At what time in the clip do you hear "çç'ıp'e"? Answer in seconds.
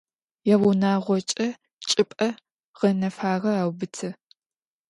1.81-2.27